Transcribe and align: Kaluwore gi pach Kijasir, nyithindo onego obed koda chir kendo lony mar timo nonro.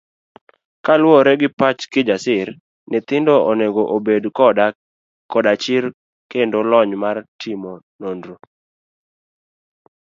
Kaluwore 0.85 1.33
gi 1.41 1.49
pach 1.59 1.81
Kijasir, 1.91 2.47
nyithindo 2.91 3.33
onego 3.51 3.81
obed 3.95 4.23
koda 5.31 5.53
chir 5.63 5.83
kendo 6.31 6.59
lony 6.71 6.95
mar 7.03 7.17
timo 7.41 7.73
nonro. 8.01 8.35